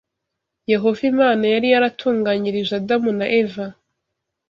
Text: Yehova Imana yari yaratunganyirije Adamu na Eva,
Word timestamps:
Yehova 0.71 1.01
Imana 1.11 1.43
yari 1.53 1.67
yaratunganyirije 1.73 2.73
Adamu 2.79 3.11
na 3.19 3.25
Eva, 3.41 3.65